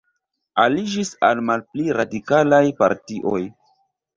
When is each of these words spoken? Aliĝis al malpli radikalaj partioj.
Aliĝis 0.63 1.11
al 1.29 1.41
malpli 1.49 1.85
radikalaj 1.99 2.63
partioj. 2.81 3.39